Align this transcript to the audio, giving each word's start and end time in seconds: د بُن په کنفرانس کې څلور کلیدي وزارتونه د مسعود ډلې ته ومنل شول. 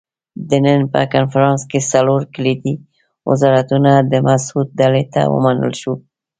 د 0.49 0.51
بُن 0.63 0.79
په 0.93 1.01
کنفرانس 1.13 1.61
کې 1.71 1.79
څلور 1.91 2.21
کلیدي 2.33 2.75
وزارتونه 3.29 3.91
د 4.11 4.13
مسعود 4.27 4.67
ډلې 4.79 5.03
ته 5.13 5.21
ومنل 5.33 5.71
شول. 5.81 5.99